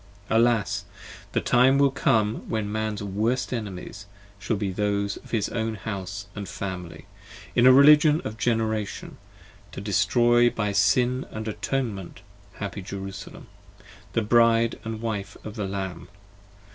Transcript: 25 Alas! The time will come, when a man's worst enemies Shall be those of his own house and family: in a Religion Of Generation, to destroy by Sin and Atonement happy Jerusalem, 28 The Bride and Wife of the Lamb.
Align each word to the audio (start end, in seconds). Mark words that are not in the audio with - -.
25 0.29 0.41
Alas! 0.41 0.85
The 1.33 1.41
time 1.41 1.77
will 1.77 1.91
come, 1.91 2.37
when 2.49 2.63
a 2.63 2.67
man's 2.69 3.03
worst 3.03 3.53
enemies 3.53 4.07
Shall 4.39 4.57
be 4.57 4.71
those 4.71 5.17
of 5.17 5.29
his 5.29 5.47
own 5.49 5.75
house 5.75 6.25
and 6.33 6.49
family: 6.49 7.05
in 7.53 7.67
a 7.67 7.71
Religion 7.71 8.19
Of 8.25 8.35
Generation, 8.39 9.19
to 9.71 9.79
destroy 9.79 10.49
by 10.49 10.71
Sin 10.71 11.27
and 11.29 11.47
Atonement 11.47 12.21
happy 12.53 12.81
Jerusalem, 12.81 13.45
28 14.13 14.13
The 14.13 14.21
Bride 14.23 14.79
and 14.83 15.01
Wife 15.03 15.37
of 15.43 15.55
the 15.55 15.67
Lamb. 15.67 16.07